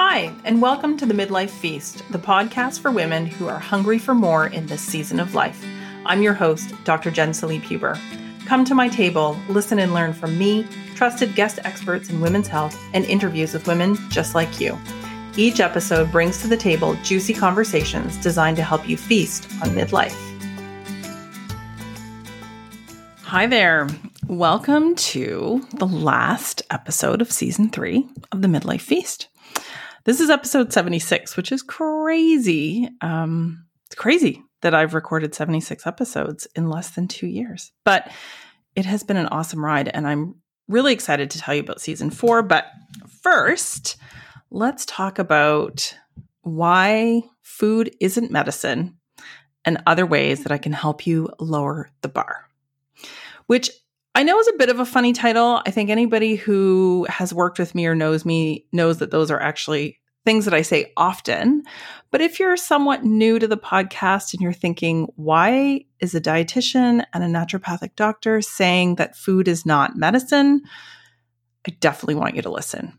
[0.00, 4.14] Hi, and welcome to the Midlife Feast, the podcast for women who are hungry for
[4.14, 5.66] more in this season of life.
[6.06, 7.10] I'm your host, Dr.
[7.10, 7.98] Jen Salib Huber.
[8.46, 10.64] Come to my table, listen and learn from me,
[10.94, 14.78] trusted guest experts in women's health, and interviews with women just like you.
[15.36, 20.14] Each episode brings to the table juicy conversations designed to help you feast on midlife.
[23.22, 23.88] Hi there.
[24.28, 29.26] Welcome to the last episode of season three of the Midlife Feast.
[30.04, 32.88] This is episode 76, which is crazy.
[33.00, 38.10] Um, it's crazy that I've recorded 76 episodes in less than two years, but
[38.74, 39.88] it has been an awesome ride.
[39.88, 40.36] And I'm
[40.68, 42.42] really excited to tell you about season four.
[42.42, 42.66] But
[43.22, 43.96] first,
[44.50, 45.96] let's talk about
[46.42, 48.96] why food isn't medicine
[49.64, 52.46] and other ways that I can help you lower the bar,
[53.46, 53.70] which
[54.14, 55.62] I know is a bit of a funny title.
[55.64, 59.40] I think anybody who has worked with me or knows me knows that those are
[59.40, 61.62] actually things that I say often.
[62.10, 67.04] But if you're somewhat new to the podcast and you're thinking, why is a dietitian
[67.14, 70.62] and a naturopathic doctor saying that food is not medicine?
[71.66, 72.98] I definitely want you to listen.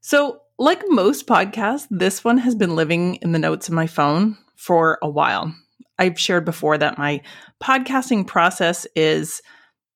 [0.00, 4.38] So, like most podcasts, this one has been living in the notes of my phone
[4.56, 5.54] for a while.
[5.98, 7.20] I've shared before that my
[7.62, 9.42] podcasting process is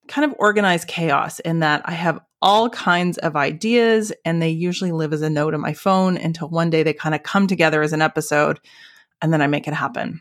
[0.08, 4.92] kind of organized chaos in that I have all kinds of ideas and they usually
[4.92, 7.82] live as a note on my phone until one day they kind of come together
[7.82, 8.60] as an episode
[9.20, 10.20] and then I make it happen.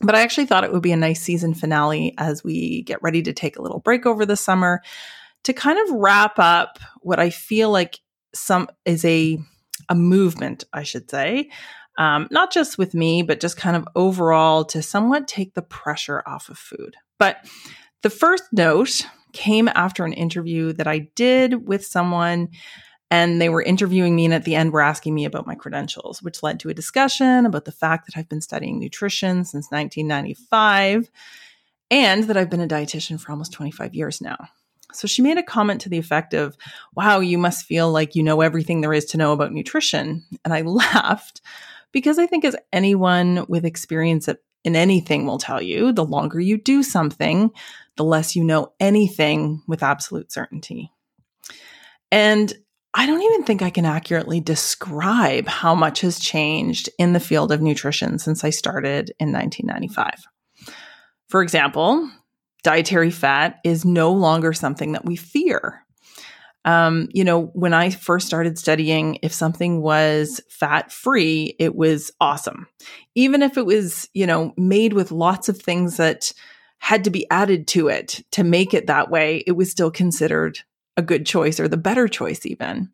[0.00, 3.22] But I actually thought it would be a nice season finale as we get ready
[3.22, 4.80] to take a little break over the summer
[5.44, 8.00] to kind of wrap up what I feel like
[8.32, 9.38] some is a
[9.88, 11.50] a movement, I should say.
[11.98, 16.22] Um, not just with me, but just kind of overall to somewhat take the pressure
[16.26, 16.94] off of food.
[17.18, 17.44] But
[18.02, 22.48] the first note came after an interview that I did with someone,
[23.10, 26.22] and they were interviewing me, and at the end were asking me about my credentials,
[26.22, 31.10] which led to a discussion about the fact that I've been studying nutrition since 1995
[31.90, 34.36] and that I've been a dietitian for almost 25 years now.
[34.92, 36.56] So she made a comment to the effect of,
[36.94, 40.24] Wow, you must feel like you know everything there is to know about nutrition.
[40.44, 41.40] And I laughed
[41.92, 44.28] because I think, as anyone with experience
[44.64, 47.50] in anything will tell you, the longer you do something,
[48.00, 50.90] the less you know anything with absolute certainty.
[52.10, 52.50] And
[52.94, 57.52] I don't even think I can accurately describe how much has changed in the field
[57.52, 60.24] of nutrition since I started in 1995.
[61.28, 62.10] For example,
[62.62, 65.84] dietary fat is no longer something that we fear
[66.64, 72.10] um, you know, when I first started studying, if something was fat free, it was
[72.20, 72.66] awesome.
[73.14, 76.32] Even if it was, you know, made with lots of things that
[76.80, 80.58] had to be added to it to make it that way, it was still considered
[80.96, 82.88] a good choice or the better choice, even.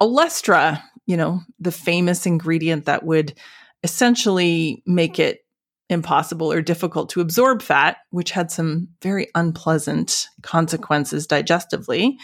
[0.00, 3.34] Olestra, you know, the famous ingredient that would
[3.82, 5.40] essentially make it
[5.88, 12.14] impossible or difficult to absorb fat, which had some very unpleasant consequences digestively,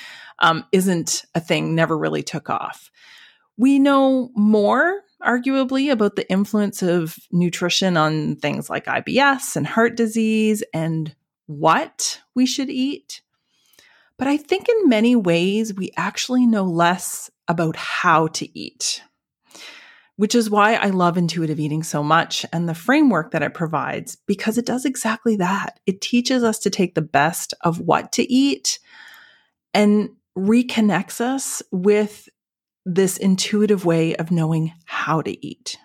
[0.41, 2.91] um, isn't a thing, never really took off.
[3.57, 9.97] We know more, arguably, about the influence of nutrition on things like IBS and heart
[9.97, 11.15] disease and
[11.47, 13.23] what we should eat.
[14.19, 19.03] But I think in many ways, we actually know less about how to eat
[20.19, 24.17] which is why I love intuitive eating so much and the framework that it provides,
[24.27, 25.79] because it does exactly that.
[25.87, 28.81] It teaches us to take the best of what to eat
[29.73, 32.29] and reconnects us with
[32.95, 35.77] this intuitive way of knowing how to eat.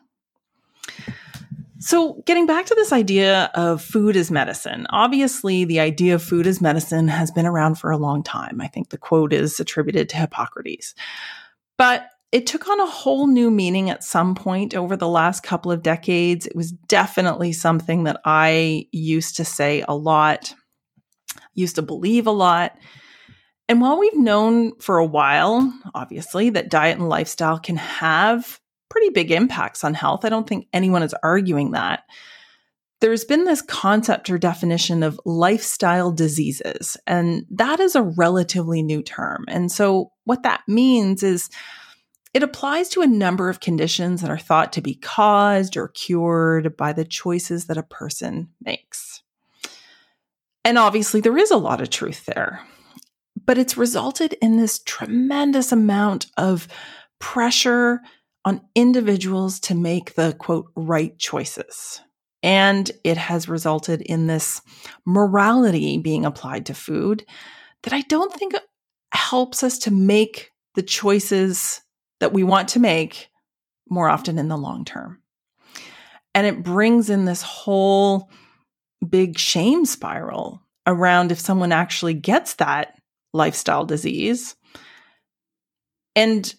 [1.80, 6.48] So, getting back to this idea of food as medicine, obviously the idea of food
[6.48, 8.62] as medicine has been around for a long time.
[8.62, 10.96] I think the quote is attributed to Hippocrates.
[11.78, 15.74] But it took on a whole new meaning at some point over the last couple
[15.74, 16.48] of decades.
[16.48, 20.54] It was definitely something that I used to say a lot,
[21.54, 22.78] used to believe a lot.
[23.70, 29.10] And while we've known for a while, obviously, that diet and lifestyle can have pretty
[29.10, 32.04] big impacts on health, I don't think anyone is arguing that.
[33.00, 39.02] There's been this concept or definition of lifestyle diseases, and that is a relatively new
[39.02, 39.46] term.
[39.48, 41.50] And so, what that means is
[42.34, 46.76] it applies to a number of conditions that are thought to be caused or cured
[46.76, 49.22] by the choices that a person makes.
[50.66, 52.62] And obviously, there is a lot of truth there,
[53.46, 56.68] but it's resulted in this tremendous amount of
[57.20, 58.02] pressure
[58.46, 62.02] on individuals to make the quote right choices.
[62.42, 64.62] And it has resulted in this
[65.06, 67.26] morality being applied to food
[67.84, 68.54] that I don't think
[69.14, 71.82] helps us to make the choices
[72.20, 73.30] that we want to make
[73.90, 75.22] more often in the long term.
[76.36, 78.30] And it brings in this whole
[79.08, 82.96] big shame spiral around if someone actually gets that
[83.34, 84.56] lifestyle disease.
[86.16, 86.54] And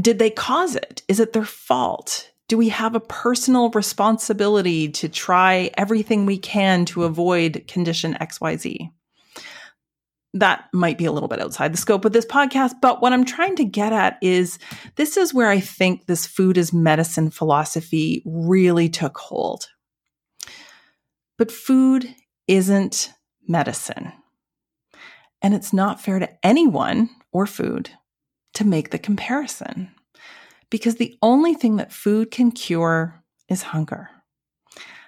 [0.00, 1.02] did they cause it?
[1.08, 2.30] Is it their fault?
[2.48, 8.90] Do we have a personal responsibility to try everything we can to avoid condition XYZ?
[10.34, 13.24] That might be a little bit outside the scope of this podcast, but what I'm
[13.24, 14.58] trying to get at is
[14.96, 19.68] this is where I think this food as medicine philosophy really took hold.
[21.38, 22.14] But food
[22.46, 23.10] isn't
[23.46, 24.12] medicine.
[25.42, 27.90] And it's not fair to anyone or food
[28.54, 29.90] to make the comparison
[30.70, 34.10] because the only thing that food can cure is hunger.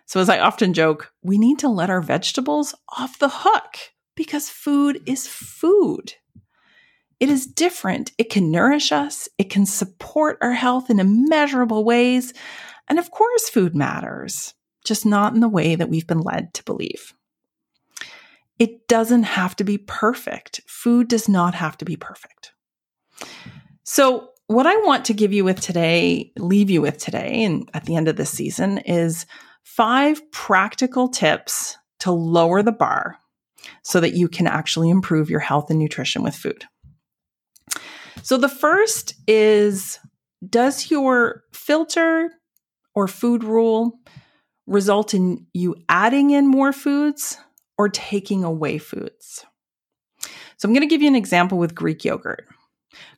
[0.06, 3.76] So, as I often joke, we need to let our vegetables off the hook
[4.16, 6.14] because food is food.
[7.20, 8.12] It is different.
[8.18, 12.32] It can nourish us, it can support our health in immeasurable ways.
[12.88, 14.54] And of course, food matters,
[14.84, 17.14] just not in the way that we've been led to believe.
[18.60, 20.60] It doesn't have to be perfect.
[20.68, 22.52] Food does not have to be perfect.
[23.84, 27.86] So, what I want to give you with today, leave you with today, and at
[27.86, 29.24] the end of this season, is
[29.64, 33.16] five practical tips to lower the bar
[33.82, 36.64] so that you can actually improve your health and nutrition with food.
[38.22, 39.98] So, the first is
[40.46, 42.30] Does your filter
[42.94, 44.00] or food rule
[44.66, 47.38] result in you adding in more foods
[47.80, 49.46] or taking away foods?
[50.58, 52.46] So, I'm going to give you an example with Greek yogurt.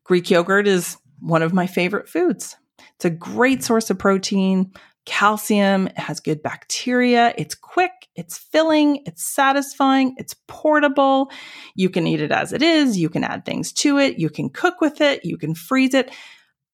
[0.05, 2.57] Greek yogurt is one of my favorite foods.
[2.95, 4.73] It's a great source of protein,
[5.05, 11.33] calcium, it has good bacteria, it's quick, it's filling, it's satisfying, it's portable.
[11.75, 14.49] You can eat it as it is, you can add things to it, you can
[14.49, 16.13] cook with it, you can freeze it.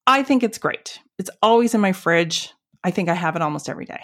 [0.06, 1.00] I think it's great.
[1.18, 2.52] It's always in my fridge.
[2.84, 4.00] I think I have it almost every day.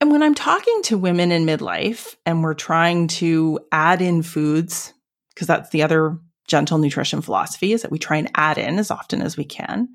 [0.00, 4.92] And when I'm talking to women in midlife and we're trying to add in foods,
[5.34, 8.90] because that's the other gentle nutrition philosophy is that we try and add in as
[8.90, 9.88] often as we can.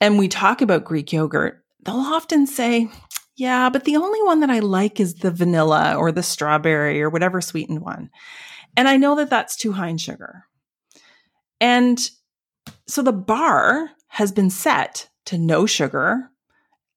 [0.00, 2.88] And we talk about Greek yogurt, they'll often say,
[3.36, 7.10] yeah, but the only one that I like is the vanilla or the strawberry or
[7.10, 8.10] whatever sweetened one.
[8.76, 10.44] And I know that that's too high in sugar.
[11.60, 11.98] And
[12.86, 16.30] so the bar has been set to no sugar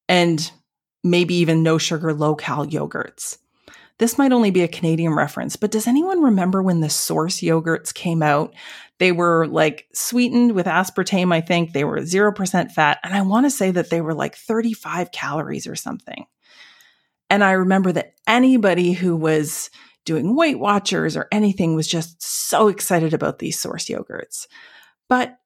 [0.08, 0.52] and
[1.04, 3.38] maybe even no sugar low cal yogurts.
[3.98, 7.94] This might only be a Canadian reference, but does anyone remember when the source yogurts
[7.94, 8.54] came out?
[8.98, 11.74] They were like sweetened with aspartame, I think.
[11.74, 13.00] They were 0% fat.
[13.04, 16.26] And I want to say that they were like 35 calories or something.
[17.30, 19.70] And I remember that anybody who was
[20.04, 24.48] doing Weight Watchers or anything was just so excited about these source yogurts.
[25.08, 25.38] But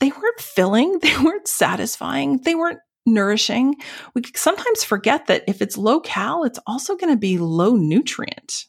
[0.00, 3.76] they weren't filling, they weren't satisfying, they weren't nourishing.
[4.14, 8.66] We sometimes forget that if it's low cal, it's also going to be low nutrient.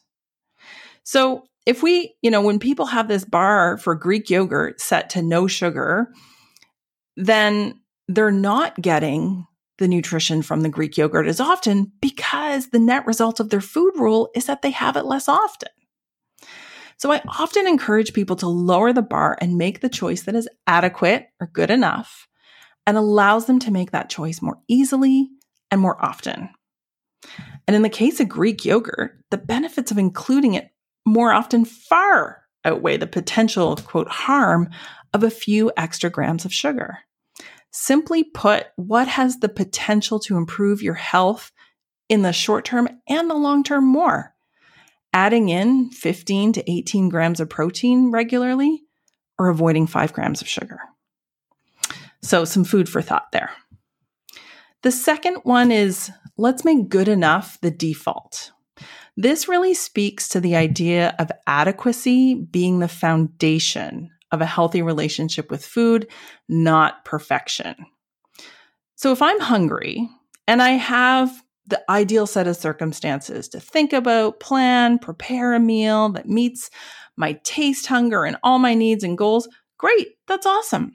[1.02, 5.22] So if we, you know, when people have this bar for Greek yogurt set to
[5.22, 6.12] no sugar,
[7.16, 9.46] then they're not getting
[9.78, 13.92] the nutrition from the Greek yogurt as often because the net result of their food
[13.96, 15.68] rule is that they have it less often.
[16.98, 20.48] So I often encourage people to lower the bar and make the choice that is
[20.66, 22.26] adequate or good enough
[22.86, 25.28] and allows them to make that choice more easily
[25.70, 26.48] and more often.
[27.66, 30.70] And in the case of Greek yogurt, the benefits of including it
[31.04, 34.68] more often far outweigh the potential, quote, harm
[35.12, 36.98] of a few extra grams of sugar.
[37.72, 41.52] Simply put, what has the potential to improve your health
[42.08, 44.34] in the short term and the long term more?
[45.12, 48.82] Adding in 15 to 18 grams of protein regularly
[49.38, 50.78] or avoiding 5 grams of sugar.
[52.26, 53.50] So, some food for thought there.
[54.82, 58.50] The second one is let's make good enough the default.
[59.16, 65.52] This really speaks to the idea of adequacy being the foundation of a healthy relationship
[65.52, 66.08] with food,
[66.48, 67.76] not perfection.
[68.96, 70.10] So, if I'm hungry
[70.48, 71.30] and I have
[71.68, 76.70] the ideal set of circumstances to think about, plan, prepare a meal that meets
[77.16, 80.94] my taste hunger and all my needs and goals, great, that's awesome.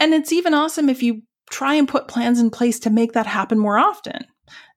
[0.00, 3.26] And it's even awesome if you try and put plans in place to make that
[3.26, 4.24] happen more often,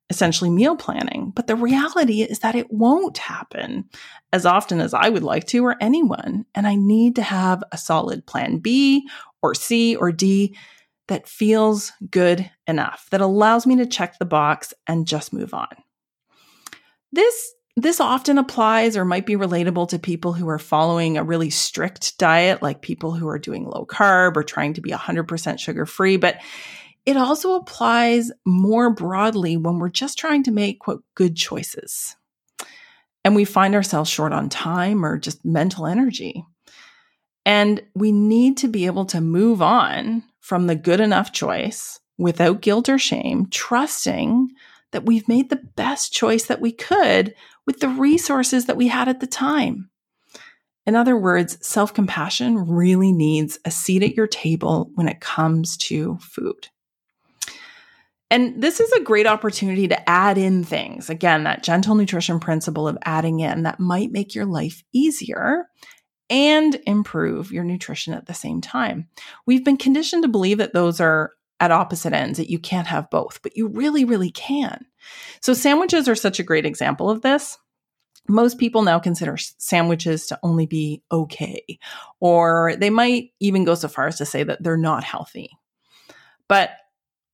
[0.09, 1.31] essentially meal planning.
[1.33, 3.89] But the reality is that it won't happen
[4.33, 6.45] as often as I would like to or anyone.
[6.53, 9.07] And I need to have a solid plan B
[9.41, 10.55] or C or D
[11.07, 15.67] that feels good enough, that allows me to check the box and just move on.
[17.11, 21.49] This this often applies or might be relatable to people who are following a really
[21.49, 25.85] strict diet, like people who are doing low carb or trying to be 100% sugar
[25.85, 26.17] free.
[26.17, 26.39] But
[27.05, 32.15] it also applies more broadly when we're just trying to make quote good choices
[33.23, 36.45] and we find ourselves short on time or just mental energy.
[37.45, 42.61] And we need to be able to move on from the good enough choice without
[42.61, 44.49] guilt or shame, trusting
[44.93, 47.35] that we've made the best choice that we could
[47.67, 49.89] with the resources that we had at the time.
[50.85, 55.77] In other words, self compassion really needs a seat at your table when it comes
[55.77, 56.67] to food.
[58.29, 61.09] And this is a great opportunity to add in things.
[61.09, 65.67] Again, that gentle nutrition principle of adding in that might make your life easier
[66.31, 69.07] and improve your nutrition at the same time.
[69.45, 73.09] We've been conditioned to believe that those are at opposite ends, that you can't have
[73.09, 74.85] both, but you really, really can.
[75.41, 77.57] So, sandwiches are such a great example of this.
[78.27, 81.79] Most people now consider sandwiches to only be okay,
[82.19, 85.51] or they might even go so far as to say that they're not healthy.
[86.47, 86.71] But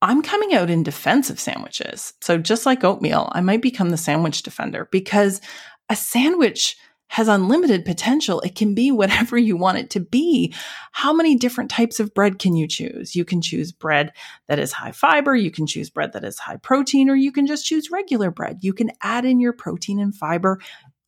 [0.02, 2.14] I'm coming out in defense of sandwiches.
[2.22, 5.42] So, just like oatmeal, I might become the sandwich defender because
[5.90, 6.78] a sandwich
[7.10, 8.40] has unlimited potential.
[8.42, 10.54] It can be whatever you want it to be.
[10.94, 13.16] How many different types of bread can you choose?
[13.16, 14.14] You can choose bread
[14.48, 17.46] that is high fiber, you can choose bread that is high protein, or you can
[17.46, 18.60] just choose regular bread.
[18.62, 20.60] You can add in your protein and fiber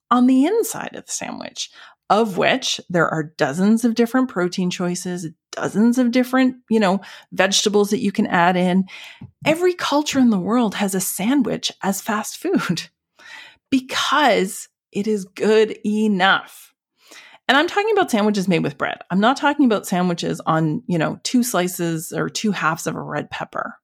[0.10, 1.72] on the inside of the sandwich
[2.12, 7.00] of which there are dozens of different protein choices, dozens of different, you know,
[7.32, 8.84] vegetables that you can add in.
[9.46, 12.90] Every culture in the world has a sandwich as fast food
[13.72, 16.74] because it is good enough.
[17.48, 19.00] And I'm talking about sandwiches made with bread.
[19.10, 23.02] I'm not talking about sandwiches on, you know, two slices or two halves of a
[23.02, 23.76] red pepper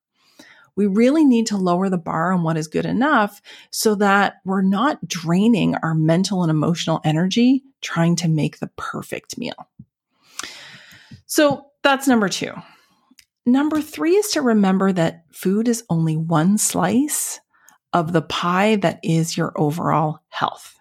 [0.77, 4.61] we really need to lower the bar on what is good enough so that we're
[4.61, 9.67] not draining our mental and emotional energy trying to make the perfect meal.
[11.25, 12.53] So that's number two.
[13.45, 17.39] Number three is to remember that food is only one slice
[17.91, 20.76] of the pie that is your overall health.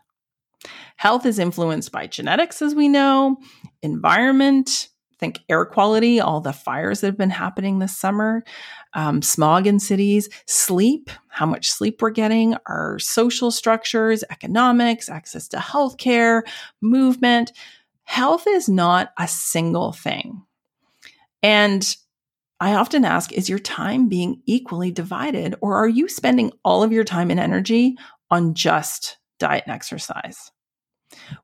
[0.96, 3.36] Health is influenced by genetics, as we know,
[3.82, 8.44] environment, think air quality, all the fires that have been happening this summer,
[8.92, 15.48] um, smog in cities, sleep, how much sleep we're getting, our social structures, economics, access
[15.48, 16.42] to healthcare,
[16.80, 17.52] movement.
[18.04, 20.42] Health is not a single thing.
[21.42, 21.96] And
[22.60, 26.92] I often ask, is your time being equally divided, or are you spending all of
[26.92, 27.96] your time and energy
[28.30, 30.50] on just diet and exercise?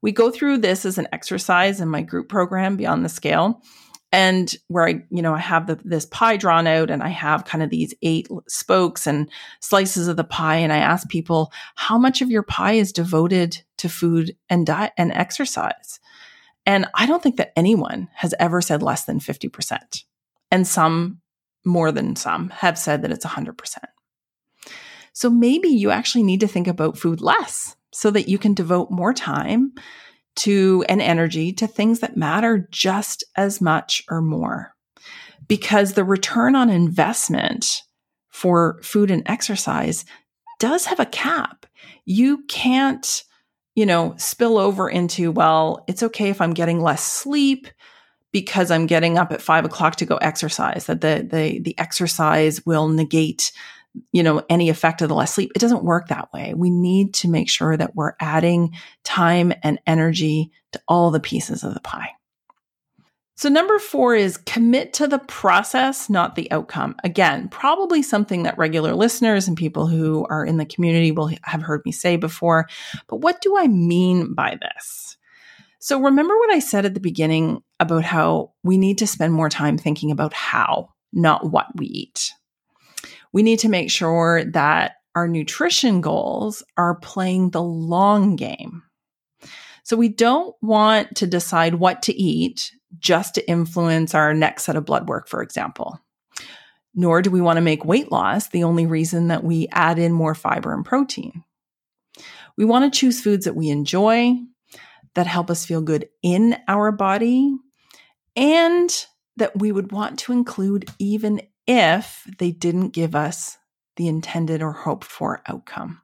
[0.01, 3.63] We go through this as an exercise in my group program, Beyond the Scale,
[4.13, 7.47] and where I, you know, I have the, this pie drawn out and I have
[7.47, 10.57] kind of these eight spokes and slices of the pie.
[10.57, 14.93] And I ask people, how much of your pie is devoted to food and diet
[14.99, 15.99] and exercise?
[16.67, 20.05] And I don't think that anyone has ever said less than 50%.
[20.51, 21.23] And some,
[21.65, 23.57] more than some, have said that it's 100%.
[25.15, 28.91] So maybe you actually need to think about food less so that you can devote
[28.91, 29.73] more time
[30.35, 34.75] to and energy to things that matter just as much or more.
[35.49, 37.83] Because the return on investment
[38.31, 40.05] for food and exercise
[40.59, 41.67] does have a cap.
[42.05, 43.25] You can't,
[43.75, 47.69] you know, spill over into, well, it's okay if I'm getting less sleep
[48.33, 52.65] because I'm getting up at five o'clock to go exercise, that the the the exercise
[52.65, 53.53] will negate
[54.13, 55.53] you know, any effect of the less sleep.
[55.55, 56.55] It doesn't work that way.
[56.55, 61.63] We need to make sure that we're adding time and energy to all the pieces
[61.63, 62.11] of the pie.
[63.35, 66.95] So, number four is commit to the process, not the outcome.
[67.03, 71.63] Again, probably something that regular listeners and people who are in the community will have
[71.63, 72.69] heard me say before.
[73.09, 75.17] But what do I mean by this?
[75.81, 79.49] So, remember what I said at the beginning about how we need to spend more
[79.49, 82.33] time thinking about how, not what we eat
[83.33, 88.83] we need to make sure that our nutrition goals are playing the long game.
[89.85, 94.77] So we don't want to decide what to eat just to influence our next set
[94.77, 95.99] of blood work, for example.
[96.95, 100.13] Nor do we want to make weight loss the only reason that we add in
[100.13, 101.43] more fiber and protein.
[102.57, 104.35] We want to choose foods that we enjoy,
[105.15, 107.57] that help us feel good in our body,
[108.37, 111.41] and that we would want to include even
[111.73, 113.57] if they didn't give us
[113.97, 116.01] the intended or hoped for outcome.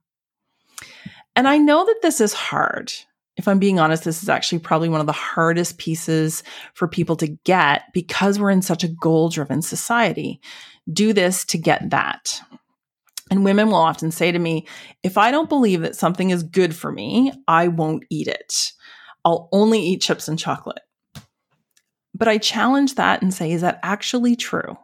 [1.37, 2.93] And I know that this is hard.
[3.37, 6.43] If I'm being honest, this is actually probably one of the hardest pieces
[6.75, 10.41] for people to get because we're in such a goal driven society.
[10.93, 12.41] Do this to get that.
[13.31, 14.67] And women will often say to me,
[15.03, 18.73] if I don't believe that something is good for me, I won't eat it.
[19.25, 20.81] I'll only eat chips and chocolate.
[22.15, 24.77] But I challenge that and say, is that actually true?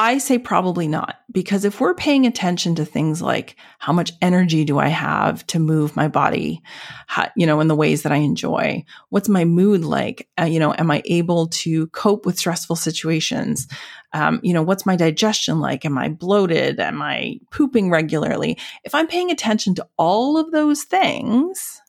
[0.00, 4.64] I say probably not, because if we're paying attention to things like how much energy
[4.64, 6.62] do I have to move my body,
[7.06, 10.58] how, you know, in the ways that I enjoy, what's my mood like, uh, you
[10.58, 13.68] know, am I able to cope with stressful situations?
[14.14, 15.84] Um, you know, what's my digestion like?
[15.84, 16.80] Am I bloated?
[16.80, 18.56] Am I pooping regularly?
[18.84, 21.82] If I'm paying attention to all of those things,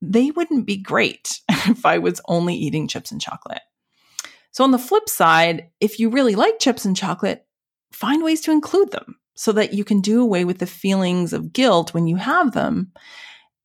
[0.00, 3.60] they wouldn't be great if I was only eating chips and chocolate.
[4.52, 7.46] So, on the flip side, if you really like chips and chocolate,
[7.92, 11.52] find ways to include them so that you can do away with the feelings of
[11.52, 12.92] guilt when you have them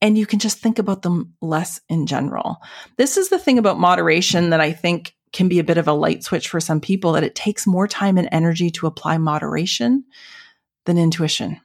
[0.01, 2.57] and you can just think about them less in general.
[2.97, 5.93] This is the thing about moderation that I think can be a bit of a
[5.93, 10.05] light switch for some people that it takes more time and energy to apply moderation
[10.85, 11.59] than intuition.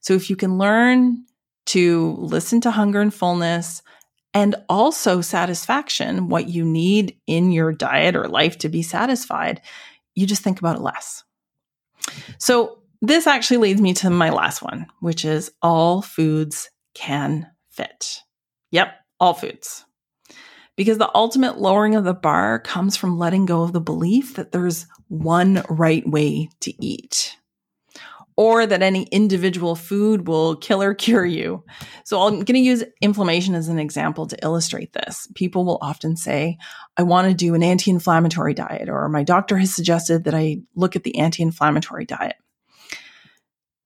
[0.00, 1.24] So if you can learn
[1.66, 3.82] to listen to hunger and fullness,
[4.38, 9.60] and also satisfaction, what you need in your diet or life to be satisfied,
[10.14, 11.24] you just think about it less.
[12.38, 18.20] So, this actually leads me to my last one, which is all foods can fit.
[18.70, 19.84] Yep, all foods.
[20.76, 24.52] Because the ultimate lowering of the bar comes from letting go of the belief that
[24.52, 27.37] there's one right way to eat
[28.38, 31.64] or that any individual food will kill or cure you.
[32.04, 35.26] So I'm going to use inflammation as an example to illustrate this.
[35.34, 36.56] People will often say,
[36.96, 40.58] I want to do an anti inflammatory diet, or my doctor has suggested that I
[40.76, 42.36] look at the anti inflammatory diet.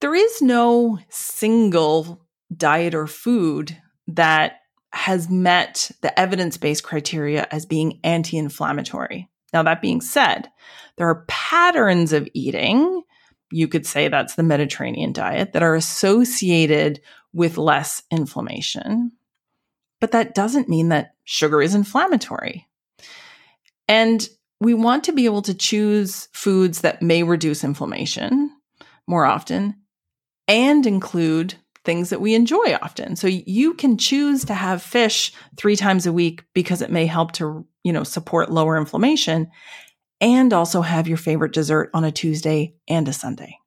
[0.01, 2.21] There is no single
[2.55, 3.75] diet or food
[4.09, 4.59] that
[4.91, 9.31] has met the evidence based criteria as being anti inflammatory.
[9.51, 10.49] Now, that being said,
[10.97, 13.01] there are patterns of eating
[13.53, 17.01] you could say that's the Mediterranean diet, that are associated
[17.33, 19.11] with less inflammation.
[20.01, 22.67] But that doesn't mean that sugar is inflammatory.
[23.87, 24.27] And
[24.59, 28.49] we want to be able to choose foods that may reduce inflammation
[29.07, 29.75] more often
[30.47, 33.15] and include things that we enjoy often.
[33.17, 37.33] So you can choose to have fish 3 times a week because it may help
[37.33, 39.51] to, you know, support lower inflammation
[40.23, 43.57] and also have your favorite dessert on a Tuesday and a Sunday.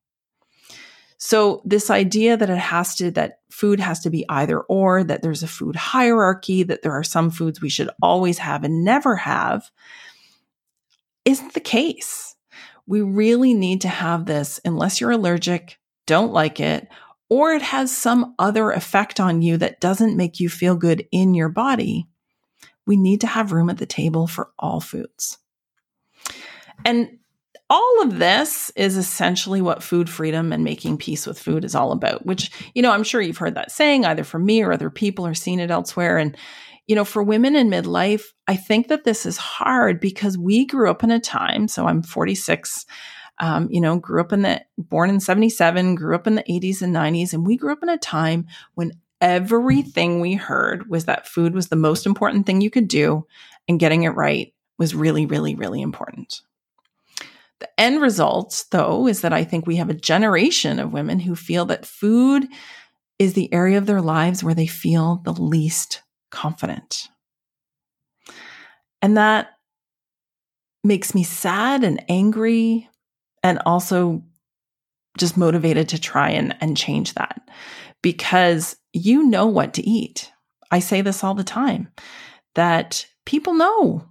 [1.18, 5.20] So this idea that it has to, that food has to be either or, that
[5.20, 9.16] there's a food hierarchy, that there are some foods we should always have and never
[9.16, 9.70] have
[11.26, 12.34] isn't the case.
[12.86, 16.88] We really need to have this unless you're allergic, don't like it,
[17.28, 21.34] or it has some other effect on you that doesn't make you feel good in
[21.34, 22.06] your body.
[22.86, 25.38] We need to have room at the table for all foods.
[26.84, 27.18] And
[27.68, 31.90] all of this is essentially what food freedom and making peace with food is all
[31.90, 34.90] about, which, you know, I'm sure you've heard that saying either from me or other
[34.90, 36.16] people or seen it elsewhere.
[36.16, 36.36] And,
[36.86, 40.88] you know, for women in midlife, I think that this is hard because we grew
[40.88, 42.86] up in a time, so I'm 46.
[43.38, 46.80] Um, you know, grew up in the born in 77, grew up in the 80s
[46.80, 51.26] and 90s, and we grew up in a time when everything we heard was that
[51.26, 53.26] food was the most important thing you could do,
[53.68, 56.40] and getting it right was really, really, really important.
[57.60, 61.34] The end result, though, is that I think we have a generation of women who
[61.34, 62.46] feel that food
[63.18, 67.08] is the area of their lives where they feel the least confident.
[69.00, 69.50] And that
[70.84, 72.88] makes me sad and angry
[73.42, 74.22] and also
[75.18, 77.48] just motivated to try and, and change that
[78.02, 80.30] because you know what to eat.
[80.70, 81.88] I say this all the time
[82.54, 84.04] that people know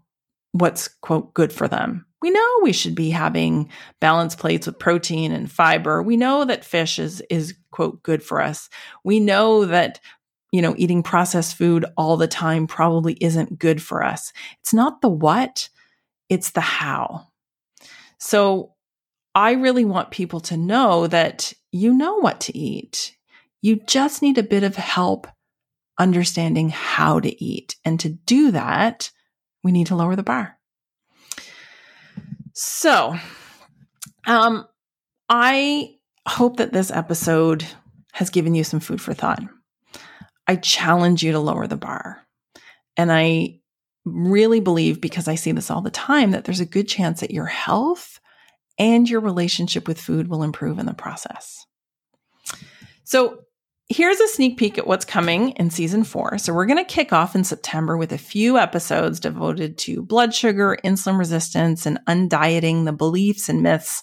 [0.52, 3.70] what's quote good for them we know we should be having
[4.02, 6.02] balanced plates with protein and fiber.
[6.02, 8.68] We know that fish is is quote good for us.
[9.04, 10.00] We know that
[10.52, 14.34] you know eating processed food all the time probably isn't good for us.
[14.62, 15.70] It's not the what,
[16.28, 17.28] it's the how.
[18.18, 18.74] So
[19.36, 23.16] I really want people to know that you know what to eat.
[23.62, 25.28] You just need a bit of help
[26.00, 27.76] understanding how to eat.
[27.86, 29.12] And to do that,
[29.64, 30.55] we need to lower the bar.
[32.58, 33.14] So,
[34.26, 34.66] um,
[35.28, 37.66] I hope that this episode
[38.14, 39.44] has given you some food for thought.
[40.48, 42.26] I challenge you to lower the bar.
[42.96, 43.60] And I
[44.06, 47.32] really believe, because I see this all the time, that there's a good chance that
[47.32, 48.22] your health
[48.80, 51.66] and your relationship with food will improve in the process.
[53.04, 53.42] So,
[53.88, 56.40] Here's a sneak peek at what's coming in season four.
[56.40, 60.34] So, we're going to kick off in September with a few episodes devoted to blood
[60.34, 64.02] sugar, insulin resistance, and undieting the beliefs and myths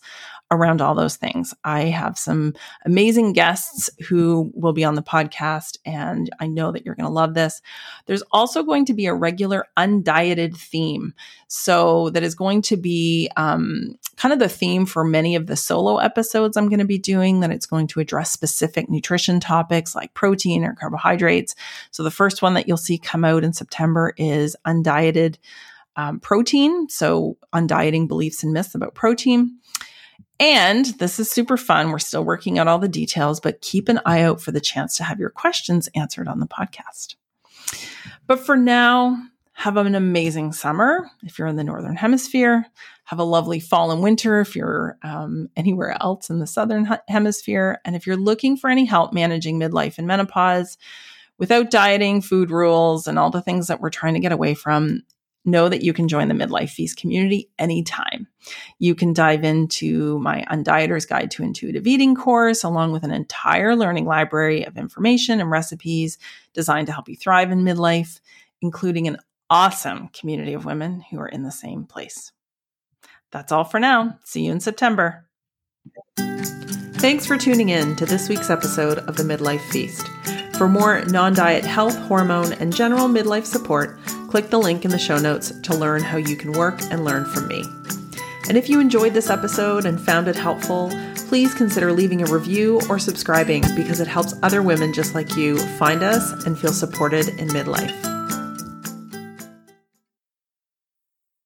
[0.53, 1.55] around all those things.
[1.65, 6.85] I have some amazing guests who will be on the podcast, and I know that
[6.85, 7.63] you're going to love this.
[8.05, 11.15] There's also going to be a regular undieted theme.
[11.49, 15.57] So, that is going to be um, kind of the theme for many of the
[15.57, 19.95] solo episodes I'm going to be doing, that it's going to address specific nutrition topics
[19.95, 21.55] like protein or carbohydrates.
[21.91, 25.39] So, the first one that you'll see come out in September is undieted
[25.97, 26.89] um, protein.
[26.91, 29.59] So, undieting beliefs and myths about protein.
[30.43, 31.93] And this is super fun.
[31.93, 34.97] We're still working out all the details, but keep an eye out for the chance
[34.97, 37.15] to have your questions answered on the podcast.
[38.27, 42.67] But for now, have an amazing summer if you're in the Northern Hemisphere.
[43.05, 47.81] Have a lovely fall and winter if you're um, anywhere else in the Southern Hemisphere.
[47.85, 50.77] And if you're looking for any help managing midlife and menopause
[51.39, 55.03] without dieting, food rules, and all the things that we're trying to get away from,
[55.45, 58.29] know that you can join the Midlife Feast community anytime.
[58.79, 63.75] You can dive into my Undieter's Guide to Intuitive Eating course, along with an entire
[63.75, 66.19] learning library of information and recipes
[66.53, 68.21] designed to help you thrive in midlife,
[68.61, 69.19] including an
[69.51, 72.33] awesome community of women who are in the same place.
[73.33, 74.19] That's all for now.
[74.25, 75.27] See you in September.
[76.17, 80.07] Thanks for tuning in to this week's episode of the Midlife Feast.
[80.63, 83.99] For more non diet health, hormone, and general midlife support,
[84.29, 87.25] click the link in the show notes to learn how you can work and learn
[87.25, 87.65] from me.
[88.49, 90.93] And if you enjoyed this episode and found it helpful,
[91.27, 95.59] please consider leaving a review or subscribing because it helps other women just like you
[95.79, 98.12] find us and feel supported in midlife.